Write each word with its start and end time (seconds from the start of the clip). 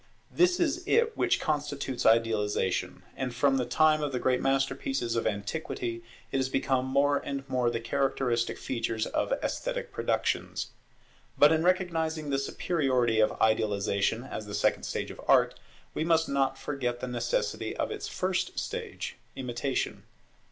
This 0.31 0.59
it 0.59 0.63
is 0.87 1.07
which 1.13 1.39
constitutes 1.39 2.07
Idealization; 2.07 3.03
and 3.15 3.35
from 3.35 3.57
the 3.57 3.67
time 3.67 4.01
of 4.01 4.11
the 4.11 4.17
great 4.17 4.41
masterpieces 4.41 5.15
of 5.15 5.27
antiquity, 5.27 6.01
it 6.31 6.37
has 6.37 6.49
become 6.49 6.87
more 6.87 7.17
and 7.19 7.47
more 7.47 7.69
the 7.69 7.79
characteristic 7.79 8.57
feature 8.57 8.97
of 9.13 9.31
esthetic 9.43 9.91
productions. 9.93 10.71
But 11.37 11.51
in 11.51 11.61
recognizing 11.63 12.31
the 12.31 12.39
superiority 12.39 13.19
of 13.19 13.39
Idealization 13.39 14.23
as 14.23 14.47
the 14.47 14.55
second 14.55 14.85
stage 14.87 15.11
of 15.11 15.21
Art, 15.27 15.59
we 15.93 16.03
must 16.03 16.27
not 16.27 16.57
forget 16.57 16.99
the 16.99 17.05
necessity 17.07 17.77
of 17.77 17.91
its 17.91 18.07
first 18.07 18.57
stage, 18.57 19.17
Imitation. 19.35 20.01